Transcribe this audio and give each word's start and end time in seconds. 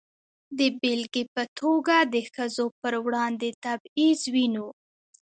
د 0.57 0.59
بېلګې 0.81 1.23
په 1.35 1.43
توګه 1.59 1.95
د 2.13 2.15
ښځو 2.33 2.65
پر 2.81 2.93
وړاندې 3.05 3.49
تبعیض 3.63 4.21
وینو. 4.33 4.67